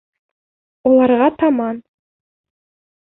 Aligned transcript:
Уларға 0.91 1.27
таман. 1.43 1.81